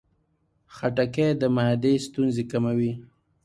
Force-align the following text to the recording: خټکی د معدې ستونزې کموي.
خټکی 0.75 1.27
د 1.41 1.43
معدې 1.55 1.93
ستونزې 2.05 2.43
کموي. 2.51 2.91